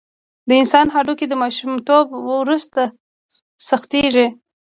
د 0.47 0.49
انسان 0.61 0.87
هډوکي 0.95 1.25
د 1.29 1.33
ماشومتوب 1.43 2.05
وروسته 2.39 2.81
سختېږي. 3.67 4.27